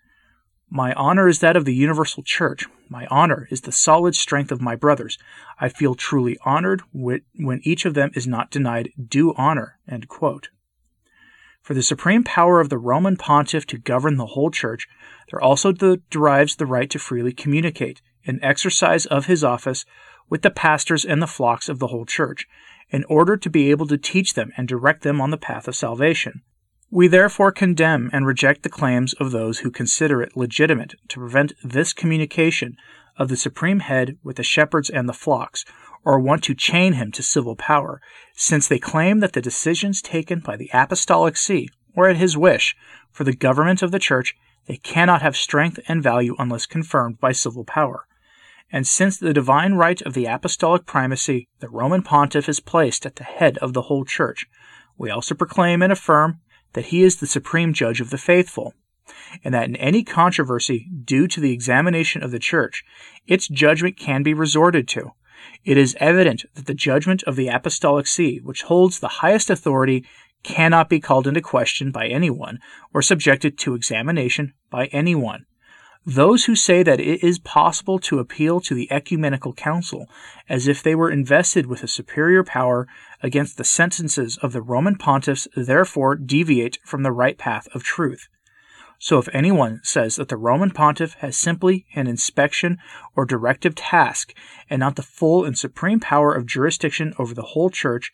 My 0.75 0.94
honor 0.94 1.27
is 1.27 1.38
that 1.42 1.56
of 1.56 1.65
the 1.65 1.75
universal 1.75 2.24
church. 2.24 2.65
My 2.89 3.06
honor 3.12 3.48
is 3.51 3.62
the 3.62 3.72
solid 3.72 4.15
strength 4.15 4.51
of 4.51 4.60
my 4.60 4.75
brothers. 4.75 5.20
I 5.60 5.70
feel 5.70 5.94
truly 5.94 6.36
honored 6.44 6.82
when 6.92 7.60
each 7.62 7.86
of 7.86 7.94
them 7.94 8.10
is 8.15 8.25
not 8.25 8.50
denied 8.50 8.89
due 9.08 9.36
honor. 9.36 9.77
For 11.62 11.75
the 11.75 11.84
supreme 11.84 12.24
power 12.24 12.60
of 12.60 12.70
the 12.70 12.80
Roman 12.80 13.18
pontiff 13.18 13.68
to 13.68 13.77
govern 13.77 14.18
the 14.18 14.25
whole 14.25 14.50
church, 14.50 14.88
there 15.30 15.39
also 15.39 15.74
derives 15.74 16.56
the 16.56 16.65
right 16.65 16.89
to 16.89 16.98
freely 16.98 17.34
communicate, 17.34 18.01
in 18.24 18.44
exercise 18.44 19.06
of 19.06 19.27
his 19.27 19.44
office, 19.44 19.86
with 20.27 20.42
the 20.42 20.50
pastors 20.50 21.06
and 21.06 21.22
the 21.22 21.27
flocks 21.27 21.70
of 21.70 21.77
the 21.77 21.88
whole 21.88 22.08
church, 22.08 22.48
in 22.89 23.03
order 23.03 23.38
to 23.38 23.50
be 23.51 23.70
able 23.70 23.86
to 23.86 23.98
teach 24.00 24.34
them 24.34 24.51
and 24.58 24.68
direct 24.68 25.03
them 25.03 25.22
on 25.22 25.30
the 25.30 25.38
path 25.38 25.68
of 25.68 25.75
salvation. 25.75 26.42
We 26.96 27.08
therefore 27.08 27.52
condemn 27.52 28.12
and 28.14 28.24
reject 28.24 28.62
the 28.62 28.70
claims 28.70 29.14
of 29.14 29.32
those 29.32 29.60
who 29.60 29.72
consider 29.72 30.22
it 30.22 30.38
legitimate 30.38 30.94
to 31.08 31.18
prevent 31.18 31.54
this 31.64 31.92
communication 31.92 32.78
of 33.18 33.30
the 33.30 33.36
supreme 33.36 33.80
head 33.80 34.20
with 34.22 34.36
the 34.36 34.44
shepherds 34.44 34.92
and 34.92 35.10
the 35.10 35.14
flocks, 35.14 35.66
or 36.06 36.20
want 36.20 36.44
to 36.44 36.54
chain 36.54 36.94
him 36.94 37.12
to 37.14 37.24
civil 37.24 37.56
power, 37.56 38.00
since 38.36 38.68
they 38.68 38.78
claim 38.78 39.22
that 39.22 39.34
the 39.34 39.42
decisions 39.42 40.04
taken 40.04 40.38
by 40.38 40.56
the 40.56 40.70
apostolic 40.72 41.36
see, 41.36 41.68
or 41.96 42.10
at 42.10 42.18
his 42.18 42.38
wish, 42.38 42.76
for 43.12 43.24
the 43.24 43.36
government 43.36 43.82
of 43.82 43.90
the 43.90 43.98
church, 43.98 44.36
they 44.68 44.78
cannot 44.78 45.24
have 45.24 45.36
strength 45.36 45.80
and 45.88 46.04
value 46.04 46.36
unless 46.38 46.68
confirmed 46.68 47.20
by 47.20 47.32
civil 47.32 47.64
power. 47.64 48.06
And 48.72 48.86
since 48.86 49.18
the 49.18 49.34
divine 49.34 49.74
right 49.74 50.00
of 50.04 50.14
the 50.14 50.28
apostolic 50.28 50.86
primacy, 50.86 51.48
the 51.60 51.70
Roman 51.70 52.04
pontiff 52.04 52.48
is 52.48 52.60
placed 52.60 53.04
at 53.04 53.16
the 53.16 53.24
head 53.24 53.58
of 53.58 53.74
the 53.74 53.84
whole 53.84 54.06
church, 54.06 54.46
we 54.98 55.10
also 55.10 55.34
proclaim 55.36 55.82
and 55.82 55.92
affirm 55.92 56.40
that 56.74 56.86
he 56.86 57.03
is 57.03 57.18
the 57.18 57.27
supreme 57.27 57.74
judge 57.74 58.01
of 58.01 58.10
the 58.10 58.18
faithful, 58.18 58.74
and 59.44 59.53
that 59.53 59.65
in 59.68 59.75
any 59.77 60.03
controversy 60.03 60.89
due 61.03 61.27
to 61.27 61.39
the 61.39 61.51
examination 61.51 62.24
of 62.24 62.32
the 62.32 62.39
church, 62.39 62.84
its 63.27 63.48
judgment 63.48 63.98
can 63.98 64.24
be 64.24 64.34
resorted 64.34 64.88
to. 64.88 65.12
It 65.65 65.77
is 65.77 65.96
evident 66.00 66.46
that 66.56 66.65
the 66.65 66.74
judgment 66.74 67.24
of 67.24 67.36
the 67.36 67.48
apostolic 67.48 68.08
see, 68.08 68.39
which 68.39 68.63
holds 68.63 69.00
the 69.00 69.20
highest 69.20 69.50
authority, 69.50 70.06
cannot 70.44 70.89
be 70.89 71.00
called 71.00 71.25
into 71.25 71.42
question 71.42 71.92
by 71.92 72.08
anyone 72.08 72.60
or 72.94 73.01
subjected 73.01 73.58
to 73.60 73.75
examination 73.75 74.53
by 74.70 74.88
anyone. 74.88 75.46
Those 76.05 76.45
who 76.45 76.55
say 76.55 76.83
that 76.83 77.00
it 77.00 77.24
is 77.24 77.39
possible 77.39 77.98
to 78.00 78.19
appeal 78.19 78.60
to 78.62 78.75
the 78.75 78.91
ecumenical 78.91 79.53
council 79.53 80.10
as 80.50 80.67
if 80.67 80.83
they 80.83 80.95
were 80.95 81.10
invested 81.10 81.65
with 81.65 81.81
a 81.81 81.88
superior 81.88 82.43
power 82.43 82.88
against 83.22 83.55
the 83.55 83.63
sentences 83.63 84.38
of 84.41 84.51
the 84.51 84.62
Roman 84.62 84.98
pontiffs 84.98 85.48
therefore 85.55 86.15
deviate 86.15 86.77
from 86.83 87.03
the 87.03 87.13
right 87.13 87.38
path 87.38 87.69
of 87.74 87.83
truth. 87.83 88.27
So 89.00 89.17
if 89.17 89.29
anyone 89.33 89.79
says 89.83 90.17
that 90.17 90.27
the 90.27 90.36
Roman 90.36 90.72
pontiff 90.72 91.13
has 91.15 91.38
simply 91.38 91.86
an 91.95 92.07
inspection 92.07 92.79
or 93.15 93.25
directive 93.25 93.74
task 93.74 94.33
and 94.69 94.81
not 94.81 94.98
the 94.98 95.03
full 95.03 95.45
and 95.45 95.57
supreme 95.57 96.01
power 96.01 96.33
of 96.33 96.45
jurisdiction 96.45 97.13
over 97.17 97.33
the 97.33 97.41
whole 97.43 97.69
church, 97.69 98.12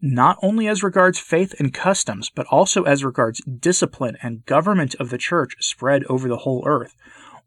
not 0.00 0.38
only 0.42 0.66
as 0.66 0.82
regards 0.82 1.18
faith 1.18 1.54
and 1.58 1.74
customs, 1.74 2.30
but 2.30 2.46
also 2.50 2.82
as 2.82 3.04
regards 3.04 3.42
discipline 3.44 4.16
and 4.22 4.46
government 4.46 4.96
of 4.96 5.10
the 5.10 5.18
church 5.18 5.54
spread 5.60 6.04
over 6.04 6.28
the 6.28 6.38
whole 6.38 6.62
earth, 6.66 6.94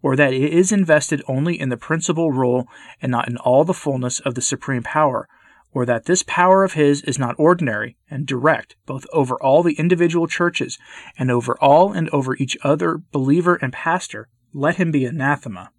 or 0.02 0.16
that 0.16 0.34
it 0.34 0.54
is 0.54 0.72
invested 0.72 1.22
only 1.28 1.60
in 1.60 1.70
the 1.70 1.78
principal 1.78 2.32
role 2.32 2.68
and 3.02 3.12
not 3.12 3.28
in 3.28 3.38
all 3.38 3.64
the 3.64 3.74
fullness 3.74 4.20
of 4.20 4.36
the 4.36 4.42
supreme 4.42 4.84
power, 4.84 5.28
or 5.74 5.86
that 5.86 6.06
this 6.06 6.24
power 6.24 6.64
of 6.64 6.74
his 6.74 7.02
is 7.04 7.18
not 7.18 7.36
ordinary 7.38 7.96
and 8.10 8.26
direct, 8.26 8.76
both 8.86 9.06
over 9.14 9.42
all 9.42 9.64
the 9.64 9.74
individual 9.74 10.28
churches 10.28 10.78
and 11.18 11.32
over 11.32 11.58
all 11.62 11.94
and 11.94 12.10
over 12.10 12.36
each 12.36 12.58
other 12.64 13.02
believer 13.12 13.56
and 13.56 13.74
pastor, 13.74 14.28
let 14.54 14.76
him 14.76 14.92
be 14.92 15.06
anathema. 15.06 15.72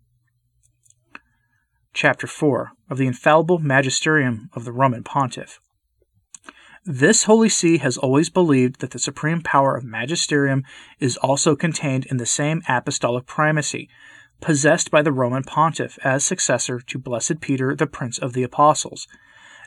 Chapter 1.93 2.26
4 2.26 2.73
of 2.88 2.97
the 2.97 3.07
Infallible 3.07 3.59
Magisterium 3.59 4.49
of 4.55 4.64
the 4.64 4.73
Roman 4.73 5.05
Pontiff. 5.05 5.61
This 6.85 7.25
Holy 7.25 7.49
See 7.49 7.79
has 7.79 7.97
always 7.97 8.29
believed 8.29 8.81
that 8.81 8.91
the 8.91 8.99
supreme 8.99 9.41
power 9.41 9.77
of 9.77 9.85
magisterium 9.85 10.65
is 10.99 11.17
also 11.19 11.55
contained 11.55 12.07
in 12.07 12.17
the 12.17 12.27
same 12.27 12.61
apostolic 12.69 13.25
primacy, 13.25 13.89
possessed 14.41 14.91
by 14.91 15.01
the 15.01 15.12
Roman 15.12 15.45
pontiff 15.45 15.97
as 16.03 16.25
successor 16.25 16.81
to 16.81 16.99
Blessed 16.99 17.41
Peter, 17.41 17.77
the 17.77 17.87
Prince 17.87 18.19
of 18.19 18.33
the 18.33 18.43
Apostles. 18.43 19.07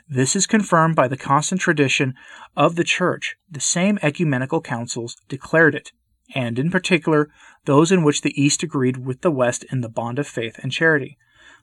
This 0.06 0.36
is 0.36 0.46
confirmed 0.46 0.94
by 0.94 1.08
the 1.08 1.16
constant 1.16 1.62
tradition 1.62 2.12
of 2.54 2.76
the 2.76 2.84
Church. 2.84 3.36
The 3.50 3.60
same 3.60 3.98
ecumenical 4.02 4.60
councils 4.60 5.16
declared 5.26 5.74
it, 5.74 5.92
and 6.34 6.58
in 6.58 6.70
particular, 6.70 7.30
those 7.64 7.90
in 7.90 8.04
which 8.04 8.20
the 8.20 8.38
East 8.38 8.62
agreed 8.62 8.98
with 8.98 9.22
the 9.22 9.30
West 9.30 9.64
in 9.72 9.80
the 9.80 9.88
bond 9.88 10.18
of 10.18 10.28
faith 10.28 10.60
and 10.62 10.70
charity. 10.70 11.16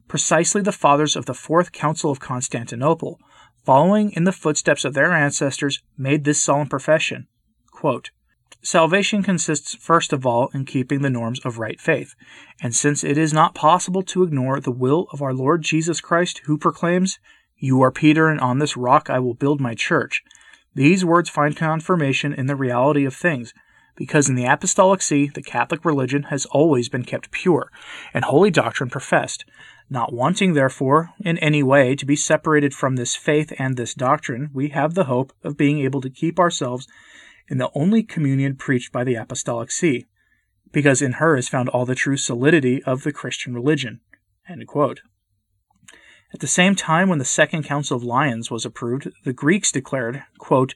Precisely 0.08 0.64
the 0.64 0.72
fathers 0.72 1.16
of 1.16 1.28
the 1.28 1.36
Fourth 1.36 1.72
Council 1.72 2.10
of 2.10 2.20
Constantinople, 2.20 3.20
following 3.64 4.12
in 4.12 4.24
the 4.24 4.32
footsteps 4.32 4.86
of 4.86 4.94
their 4.94 5.12
ancestors, 5.12 5.82
made 5.98 6.24
this 6.24 6.42
solemn 6.42 6.68
profession 6.68 7.28
Quote, 7.72 8.12
Salvation 8.62 9.24
consists 9.24 9.76
first 9.76 10.14
of 10.14 10.26
all 10.26 10.50
in 10.54 10.64
keeping 10.64 11.02
the 11.02 11.10
norms 11.10 11.40
of 11.42 11.60
right 11.60 11.82
faith, 11.82 12.16
and 12.62 12.74
since 12.74 13.04
it 13.04 13.18
is 13.18 13.34
not 13.34 13.56
possible 13.56 14.04
to 14.04 14.24
ignore 14.24 14.60
the 14.60 14.72
will 14.72 15.08
of 15.12 15.22
our 15.22 15.34
Lord 15.34 15.64
Jesus 15.64 16.00
Christ, 16.00 16.42
who 16.46 16.58
proclaims, 16.58 17.20
You 17.58 17.82
are 17.82 17.92
Peter, 17.92 18.30
and 18.30 18.40
on 18.40 18.60
this 18.60 18.78
rock 18.78 19.10
I 19.10 19.20
will 19.20 19.34
build 19.34 19.60
my 19.60 19.76
church, 19.76 20.24
these 20.76 21.06
words 21.06 21.30
find 21.30 21.56
confirmation 21.56 22.34
in 22.34 22.48
the 22.48 22.56
reality 22.56 23.06
of 23.06 23.14
things, 23.14 23.54
because 23.96 24.28
in 24.28 24.36
the 24.36 24.46
Apostolic 24.46 25.02
See 25.02 25.28
the 25.28 25.44
Catholic 25.44 25.86
religion 25.86 26.24
has 26.24 26.46
always 26.48 26.90
been 26.90 27.04
kept 27.04 27.32
pure, 27.32 27.72
and 28.14 28.26
holy 28.26 28.50
doctrine 28.50 28.90
professed. 28.90 29.46
Not 29.90 30.14
wanting, 30.14 30.54
therefore, 30.54 31.12
in 31.20 31.38
any 31.40 31.62
way 31.62 31.96
to 31.96 32.06
be 32.06 32.16
separated 32.16 32.74
from 32.74 32.96
this 32.96 33.16
faith 33.16 33.54
and 33.60 33.76
this 33.76 33.94
doctrine, 33.94 34.50
we 34.54 34.70
have 34.70 34.94
the 34.94 35.06
hope 35.06 35.34
of 35.44 35.58
being 35.58 35.80
able 35.80 36.02
to 36.02 36.10
keep 36.10 36.40
ourselves 36.40 36.88
in 37.48 37.58
the 37.58 37.70
only 37.76 38.04
communion 38.04 38.56
preached 38.56 38.92
by 38.92 39.04
the 39.04 39.16
Apostolic 39.16 39.72
See, 39.72 40.06
because 40.72 41.02
in 41.02 41.14
her 41.14 41.36
is 41.36 41.50
found 41.50 41.70
all 41.70 41.86
the 41.86 41.96
true 41.96 42.18
solidity 42.18 42.82
of 42.84 43.04
the 43.04 43.12
Christian 43.12 43.54
religion. 43.54 44.00
At 46.34 46.40
the 46.40 46.48
same 46.48 46.76
time, 46.76 47.10
when 47.10 47.20
the 47.20 47.26
Second 47.26 47.64
Council 47.64 47.96
of 47.96 48.04
Lyons 48.04 48.50
was 48.50 48.66
approved, 48.66 49.12
the 49.24 49.34
Greeks 49.34 49.72
declared, 49.72 50.24
quote, 50.40 50.74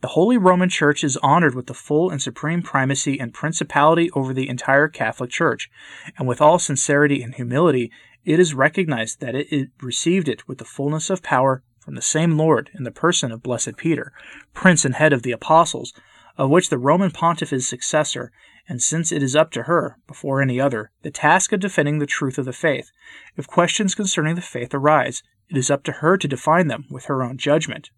The 0.00 0.08
Holy 0.08 0.36
Roman 0.36 0.68
Church 0.68 1.04
is 1.04 1.16
honored 1.18 1.54
with 1.54 1.66
the 1.66 1.74
full 1.74 2.10
and 2.10 2.20
supreme 2.20 2.62
primacy 2.62 3.20
and 3.20 3.32
principality 3.32 4.10
over 4.12 4.34
the 4.34 4.48
entire 4.48 4.88
Catholic 4.88 5.30
Church, 5.30 5.70
and 6.18 6.26
with 6.26 6.40
all 6.40 6.58
sincerity 6.58 7.22
and 7.22 7.34
humility, 7.34 7.92
it 8.28 8.38
is 8.38 8.52
recognized 8.52 9.20
that 9.20 9.34
it 9.34 9.70
received 9.80 10.28
it 10.28 10.46
with 10.46 10.58
the 10.58 10.64
fullness 10.64 11.08
of 11.08 11.22
power 11.22 11.62
from 11.80 11.94
the 11.94 12.02
same 12.02 12.36
Lord 12.36 12.68
in 12.74 12.84
the 12.84 12.90
person 12.90 13.32
of 13.32 13.42
Blessed 13.42 13.78
Peter, 13.78 14.12
Prince 14.52 14.84
and 14.84 14.96
head 14.96 15.14
of 15.14 15.22
the 15.22 15.32
apostles, 15.32 15.94
of 16.36 16.50
which 16.50 16.68
the 16.68 16.76
Roman 16.76 17.10
pontiff 17.10 17.54
is 17.54 17.66
successor, 17.66 18.30
and 18.68 18.82
since 18.82 19.12
it 19.12 19.22
is 19.22 19.34
up 19.34 19.50
to 19.52 19.62
her, 19.62 19.96
before 20.06 20.42
any 20.42 20.60
other, 20.60 20.90
the 21.00 21.10
task 21.10 21.52
of 21.54 21.60
defending 21.60 22.00
the 22.00 22.06
truth 22.06 22.36
of 22.36 22.44
the 22.44 22.52
faith, 22.52 22.92
if 23.38 23.46
questions 23.46 23.94
concerning 23.94 24.34
the 24.34 24.42
faith 24.42 24.74
arise, 24.74 25.22
it 25.48 25.56
is 25.56 25.70
up 25.70 25.82
to 25.84 25.92
her 25.92 26.18
to 26.18 26.28
define 26.28 26.68
them 26.68 26.84
with 26.90 27.06
her 27.06 27.22
own 27.22 27.38
judgment. 27.38 27.88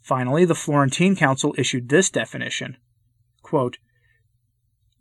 Finally, 0.00 0.46
the 0.46 0.54
Florentine 0.54 1.14
Council 1.14 1.54
issued 1.58 1.90
this 1.90 2.08
definition 2.08 2.78
quote, 3.42 3.76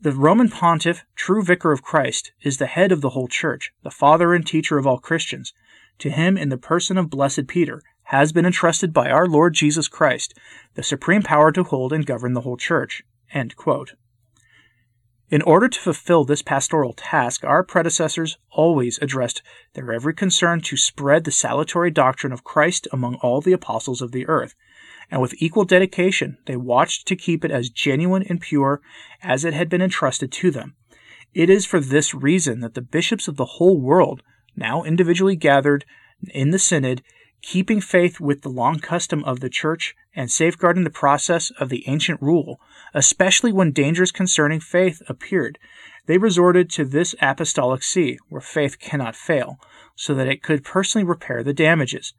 The 0.06 0.12
Roman 0.12 0.50
pontiff, 0.50 1.04
true 1.16 1.42
vicar 1.42 1.72
of 1.72 1.82
Christ, 1.82 2.32
is 2.44 2.60
the 2.60 2.68
head 2.68 2.92
of 2.92 3.02
the 3.02 3.10
whole 3.10 3.28
church, 3.28 3.74
the 3.82 3.90
father 3.90 4.36
and 4.36 4.46
teacher 4.46 4.78
of 4.78 4.86
all 4.86 5.00
Christians. 5.00 5.52
To 5.98 6.12
him 6.12 6.38
in 6.38 6.50
the 6.50 6.60
person 6.60 7.00
of 7.00 7.10
blessed 7.10 7.48
Peter 7.48 7.82
has 8.04 8.32
been 8.32 8.46
entrusted 8.46 8.94
by 8.94 9.10
our 9.10 9.26
Lord 9.26 9.56
Jesus 9.56 9.88
Christ 9.88 10.36
the 10.76 10.84
supreme 10.84 11.24
power 11.24 11.52
to 11.54 11.64
hold 11.64 11.92
and 11.92 12.06
govern 12.06 12.34
the 12.34 12.42
whole 12.42 12.56
church. 12.56 13.02
In 13.34 13.50
order 15.42 15.68
to 15.68 15.80
fulfill 15.80 16.24
this 16.24 16.44
pastoral 16.44 16.94
task, 16.94 17.44
our 17.44 17.64
predecessors 17.64 18.38
always 18.52 19.00
addressed 19.02 19.42
their 19.74 19.92
every 19.92 20.14
concern 20.14 20.62
to 20.62 20.78
spread 20.78 21.24
the 21.24 21.32
salutary 21.32 21.90
doctrine 21.90 22.32
of 22.32 22.44
Christ 22.44 22.88
among 22.94 23.16
all 23.24 23.42
the 23.42 23.54
apostles 23.54 24.04
of 24.04 24.12
the 24.12 24.28
earth, 24.28 24.54
and 25.12 25.22
with 25.22 25.42
equal 25.42 25.66
dedication 25.66 26.38
they 26.46 26.56
watched 26.56 27.08
to 27.08 27.16
keep 27.16 27.46
it 27.46 27.52
as 27.52 27.70
genuine 27.70 28.24
and 28.24 28.42
pure 28.42 28.82
as 29.22 29.46
it 29.46 29.54
had 29.54 29.70
been 29.70 29.82
entrusted 29.82 30.32
to 30.32 30.52
them. 30.52 30.76
It 31.34 31.50
is 31.50 31.66
for 31.66 31.80
this 31.80 32.14
reason 32.14 32.62
that 32.62 32.76
the 32.76 32.82
bishops 32.82 33.28
of 33.28 33.36
the 33.36 33.46
whole 33.46 33.80
world 33.80 34.24
now 34.56 34.84
individually 34.84 35.36
gathered 35.36 35.86
in 36.30 36.52
the 36.52 36.60
synod, 36.60 37.04
keeping 37.42 37.82
faith 37.82 38.20
with 38.20 38.42
the 38.42 38.50
long 38.50 38.80
custom 38.80 39.24
of 39.26 39.42
the 39.42 39.50
church 39.50 39.96
and 40.16 40.32
safeguarding 40.32 40.84
the 40.84 40.90
process 40.90 41.52
of 41.60 41.70
the 41.70 41.88
ancient 41.88 42.22
rule, 42.22 42.60
especially 42.94 43.52
when 43.52 43.72
dangers 43.72 44.12
concerning 44.12 44.60
faith 44.60 45.02
appeared, 45.08 45.60
they 46.08 46.18
resorted 46.18 46.70
to 46.70 46.86
this 46.86 47.16
apostolic 47.22 47.84
see, 47.84 48.18
where 48.30 48.42
faith 48.42 48.80
cannot 48.80 49.16
fail, 49.16 49.60
so 49.96 50.14
that 50.14 50.28
it 50.28 50.44
could 50.44 50.64
personally 50.64 51.06
repair 51.06 51.44
the 51.44 51.54
damages. 51.54 52.14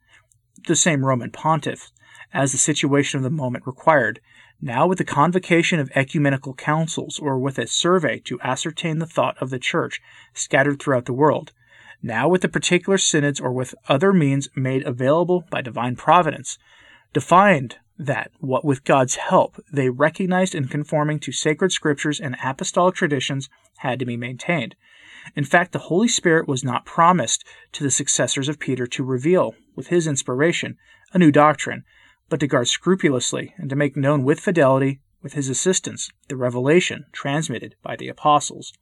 The 0.67 0.77
same 0.77 1.05
Roman 1.05 1.31
pontiff, 1.31 1.91
as 2.33 2.53
the 2.53 2.59
situation 2.59 3.19
of 3.19 3.25
the 3.25 3.31
moment 3.31 3.67
required, 3.67 4.21
now 4.61 4.87
with 4.87 4.99
the 4.99 5.05
convocation 5.05 5.79
of 5.79 5.91
ecumenical 5.95 6.55
councils, 6.55 7.19
or 7.19 7.39
with 7.39 7.59
a 7.59 7.67
survey 7.67 8.19
to 8.21 8.41
ascertain 8.41 8.99
the 8.99 9.07
thought 9.07 9.37
of 9.39 9.51
the 9.51 9.59
church 9.59 10.01
scattered 10.33 10.81
throughout 10.81 11.05
the 11.05 11.13
world, 11.13 11.53
now 12.03 12.29
with 12.29 12.43
the 12.43 12.49
particular 12.49 12.99
synods 12.99 13.41
or 13.41 13.53
with 13.53 13.75
other 13.89 14.13
means 14.13 14.49
made 14.55 14.87
available 14.87 15.45
by 15.51 15.61
divine 15.61 15.97
providence, 15.97 16.59
defined 17.13 17.77
that 17.99 18.31
what 18.41 18.65
with 18.65 18.85
God's 18.85 19.17
help 19.17 19.57
they 19.73 19.89
recognized 19.89 20.55
in 20.55 20.69
conforming 20.69 21.19
to 21.21 21.33
sacred 21.33 21.73
scriptures 21.73 22.21
and 22.21 22.37
apostolic 22.45 22.95
traditions 22.95 23.49
had 23.79 23.99
to 23.99 24.07
be 24.07 24.17
maintained. 24.17 24.75
In 25.35 25.45
fact, 25.45 25.73
the 25.73 25.81
Holy 25.81 26.09
Spirit 26.09 26.47
was 26.47 26.63
not 26.63 26.85
promised 26.85 27.45
to 27.73 27.83
the 27.83 27.91
successors 27.91 28.49
of 28.49 28.59
Peter 28.59 28.87
to 28.87 29.03
reveal, 29.03 29.55
with 29.75 29.89
his 29.89 30.07
inspiration, 30.07 30.77
a 31.13 31.19
new 31.19 31.33
doctrine, 31.33 31.85
but 32.29 32.41
to 32.41 32.47
guard 32.47 32.69
scrupulously 32.69 33.55
and 33.57 33.71
to 33.71 33.77
make 33.77 33.97
known 33.97 34.25
with 34.25 34.41
fidelity 34.41 35.01
with 35.23 35.35
his 35.35 35.49
assistance, 35.49 36.11
the 36.29 36.37
revelation 36.37 37.07
transmitted 37.13 37.75
by 37.83 37.97
the 37.97 38.09
apostles. 38.09 38.73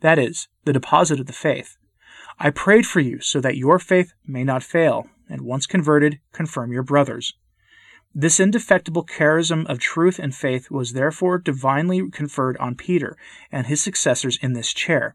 That 0.00 0.18
is, 0.18 0.48
the 0.64 0.72
deposit 0.72 1.20
of 1.20 1.26
the 1.26 1.32
faith. 1.32 1.76
I 2.38 2.50
prayed 2.50 2.86
for 2.86 3.00
you 3.00 3.20
so 3.20 3.40
that 3.40 3.56
your 3.56 3.78
faith 3.78 4.12
may 4.26 4.42
not 4.42 4.62
fail, 4.62 5.08
and 5.28 5.42
once 5.42 5.66
converted, 5.66 6.18
confirm 6.32 6.72
your 6.72 6.82
brothers. 6.82 7.34
This 8.14 8.40
indefectible 8.40 9.06
charism 9.06 9.64
of 9.66 9.78
truth 9.78 10.18
and 10.18 10.34
faith 10.34 10.70
was 10.70 10.92
therefore 10.92 11.38
divinely 11.38 12.10
conferred 12.10 12.56
on 12.58 12.74
Peter 12.74 13.16
and 13.50 13.66
his 13.66 13.82
successors 13.82 14.38
in 14.42 14.52
this 14.52 14.72
chair, 14.72 15.14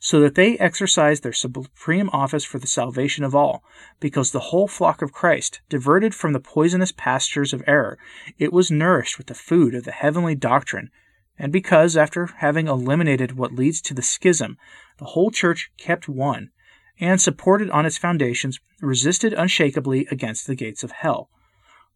so 0.00 0.20
that 0.20 0.34
they 0.34 0.58
exercised 0.58 1.22
their 1.22 1.32
supreme 1.32 2.10
office 2.12 2.44
for 2.44 2.58
the 2.58 2.66
salvation 2.66 3.24
of 3.24 3.34
all, 3.34 3.62
because 4.00 4.30
the 4.32 4.50
whole 4.50 4.66
flock 4.66 5.02
of 5.02 5.12
Christ, 5.12 5.60
diverted 5.68 6.14
from 6.14 6.32
the 6.32 6.40
poisonous 6.40 6.92
pastures 6.92 7.52
of 7.52 7.62
error, 7.66 7.98
it 8.38 8.52
was 8.52 8.70
nourished 8.70 9.18
with 9.18 9.28
the 9.28 9.34
food 9.34 9.74
of 9.74 9.84
the 9.84 9.92
heavenly 9.92 10.34
doctrine, 10.34 10.90
and 11.38 11.52
because, 11.52 11.96
after 11.96 12.26
having 12.26 12.66
eliminated 12.66 13.36
what 13.36 13.54
leads 13.54 13.80
to 13.82 13.94
the 13.94 14.02
schism, 14.02 14.56
the 14.98 15.04
whole 15.06 15.30
church 15.30 15.70
kept 15.76 16.08
one, 16.08 16.50
and, 16.98 17.20
supported 17.20 17.70
on 17.70 17.84
its 17.84 17.98
foundations, 17.98 18.58
resisted 18.80 19.34
unshakably 19.34 20.06
against 20.10 20.46
the 20.46 20.54
gates 20.54 20.82
of 20.82 20.92
hell. 20.92 21.28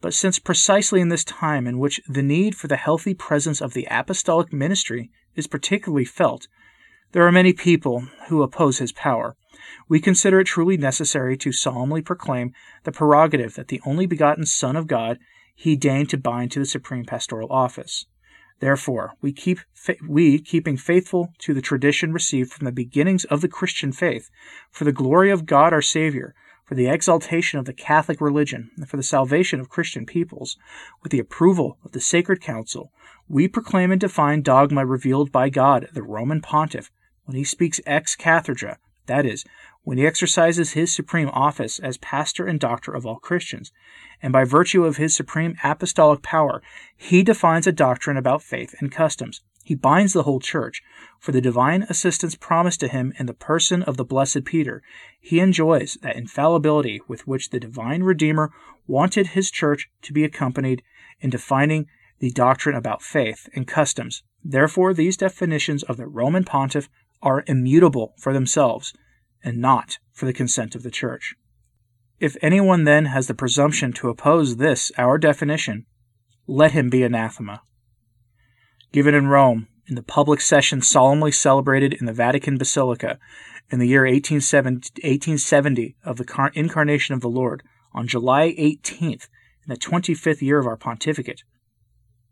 But 0.02 0.14
since 0.14 0.38
precisely 0.38 1.00
in 1.00 1.08
this 1.08 1.24
time 1.24 1.66
in 1.66 1.78
which 1.78 2.00
the 2.08 2.22
need 2.22 2.54
for 2.54 2.68
the 2.68 2.76
healthy 2.76 3.14
presence 3.14 3.60
of 3.60 3.74
the 3.74 3.86
apostolic 3.90 4.52
ministry 4.52 5.10
is 5.36 5.46
particularly 5.46 6.04
felt, 6.04 6.48
there 7.12 7.26
are 7.26 7.32
many 7.32 7.52
people 7.52 8.06
who 8.28 8.42
oppose 8.42 8.78
his 8.78 8.92
power. 8.92 9.36
We 9.88 10.00
consider 10.00 10.40
it 10.40 10.44
truly 10.44 10.76
necessary 10.76 11.36
to 11.38 11.50
solemnly 11.50 12.02
proclaim 12.02 12.52
the 12.84 12.92
prerogative 12.92 13.54
that 13.54 13.68
the 13.68 13.80
only 13.84 14.06
begotten 14.06 14.46
Son 14.46 14.76
of 14.76 14.86
God 14.86 15.18
he 15.54 15.76
deigned 15.76 16.08
to 16.10 16.18
bind 16.18 16.52
to 16.52 16.60
the 16.60 16.64
supreme 16.64 17.04
pastoral 17.04 17.50
office. 17.50 18.06
Therefore, 18.60 19.14
we 19.20 19.32
keep 19.32 19.58
we 20.06 20.38
keeping 20.38 20.76
faithful 20.76 21.32
to 21.38 21.54
the 21.54 21.62
tradition 21.62 22.12
received 22.12 22.52
from 22.52 22.66
the 22.66 22.72
beginnings 22.72 23.24
of 23.24 23.40
the 23.40 23.48
Christian 23.48 23.90
faith, 23.90 24.30
for 24.70 24.84
the 24.84 24.92
glory 24.92 25.30
of 25.30 25.46
God 25.46 25.72
our 25.72 25.82
Savior, 25.82 26.34
for 26.64 26.74
the 26.74 26.86
exaltation 26.86 27.58
of 27.58 27.64
the 27.64 27.72
Catholic 27.72 28.20
religion, 28.20 28.70
and 28.76 28.88
for 28.88 28.96
the 28.96 29.02
salvation 29.02 29.58
of 29.58 29.70
Christian 29.70 30.06
peoples, 30.06 30.56
with 31.02 31.10
the 31.10 31.18
approval 31.18 31.78
of 31.84 31.92
the 31.92 32.00
Sacred 32.00 32.40
Council, 32.40 32.92
we 33.28 33.48
proclaim 33.48 33.90
and 33.90 34.00
define 34.00 34.42
dogma 34.42 34.86
revealed 34.86 35.32
by 35.32 35.48
God, 35.48 35.88
the 35.92 36.02
Roman 36.02 36.40
Pontiff, 36.40 36.90
when 37.30 37.36
he 37.36 37.44
speaks 37.44 37.80
ex 37.86 38.16
cathedra, 38.16 38.76
that 39.06 39.24
is, 39.24 39.44
when 39.84 39.98
he 39.98 40.04
exercises 40.04 40.72
his 40.72 40.92
supreme 40.92 41.28
office 41.28 41.78
as 41.78 41.96
pastor 41.98 42.44
and 42.44 42.58
doctor 42.58 42.92
of 42.92 43.06
all 43.06 43.20
Christians, 43.20 43.70
and 44.20 44.32
by 44.32 44.42
virtue 44.42 44.84
of 44.84 44.96
his 44.96 45.14
supreme 45.14 45.54
apostolic 45.62 46.22
power, 46.22 46.60
he 46.96 47.22
defines 47.22 47.68
a 47.68 47.72
doctrine 47.72 48.16
about 48.16 48.42
faith 48.42 48.74
and 48.80 48.90
customs. 48.90 49.42
He 49.62 49.76
binds 49.76 50.12
the 50.12 50.24
whole 50.24 50.40
church, 50.40 50.82
for 51.20 51.30
the 51.30 51.40
divine 51.40 51.84
assistance 51.88 52.34
promised 52.34 52.80
to 52.80 52.88
him 52.88 53.12
in 53.16 53.26
the 53.26 53.32
person 53.32 53.84
of 53.84 53.96
the 53.96 54.04
blessed 54.04 54.44
Peter. 54.44 54.82
He 55.20 55.38
enjoys 55.38 55.98
that 56.02 56.16
infallibility 56.16 57.00
with 57.06 57.28
which 57.28 57.50
the 57.50 57.60
divine 57.60 58.02
Redeemer 58.02 58.50
wanted 58.88 59.28
his 59.28 59.52
church 59.52 59.88
to 60.02 60.12
be 60.12 60.24
accompanied 60.24 60.82
in 61.20 61.30
defining 61.30 61.86
the 62.18 62.32
doctrine 62.32 62.74
about 62.74 63.02
faith 63.02 63.48
and 63.54 63.68
customs. 63.68 64.24
Therefore, 64.42 64.94
these 64.94 65.16
definitions 65.18 65.82
of 65.82 65.96
the 65.96 66.06
Roman 66.06 66.44
pontiff 66.44 66.88
are 67.22 67.44
immutable 67.46 68.14
for 68.18 68.32
themselves 68.32 68.94
and 69.42 69.58
not 69.58 69.98
for 70.12 70.26
the 70.26 70.32
consent 70.32 70.74
of 70.74 70.82
the 70.82 70.90
church. 70.90 71.34
If 72.18 72.36
anyone 72.42 72.84
then 72.84 73.06
has 73.06 73.26
the 73.26 73.34
presumption 73.34 73.92
to 73.94 74.08
oppose 74.08 74.56
this, 74.56 74.92
our 74.98 75.18
definition, 75.18 75.86
let 76.46 76.72
him 76.72 76.90
be 76.90 77.02
anathema 77.02 77.62
given 78.92 79.14
in 79.14 79.28
Rome 79.28 79.68
in 79.86 79.94
the 79.94 80.02
public 80.02 80.40
session 80.40 80.82
solemnly 80.82 81.32
celebrated 81.32 81.94
in 81.94 82.06
the 82.06 82.12
Vatican 82.12 82.58
Basilica 82.58 83.18
in 83.70 83.78
the 83.78 83.88
year 83.88 84.04
1870 84.04 85.96
of 86.04 86.16
the 86.16 86.50
incarnation 86.54 87.14
of 87.14 87.20
the 87.20 87.28
Lord 87.28 87.62
on 87.92 88.06
July 88.06 88.54
18th 88.58 89.28
in 89.64 89.68
the 89.68 89.76
25th 89.76 90.42
year 90.42 90.58
of 90.58 90.66
our 90.66 90.76
pontificate. 90.76 91.42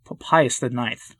Pope 0.04 0.20
Pius 0.20 0.62
IX 0.62 1.16